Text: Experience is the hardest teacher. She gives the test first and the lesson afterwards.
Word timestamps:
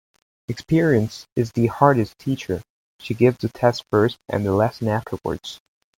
Experience 0.47 1.27
is 1.35 1.51
the 1.51 1.67
hardest 1.67 2.17
teacher. 2.17 2.63
She 2.99 3.13
gives 3.13 3.37
the 3.37 3.49
test 3.49 3.85
first 3.91 4.17
and 4.27 4.43
the 4.43 4.51
lesson 4.53 4.87
afterwards. 4.87 5.59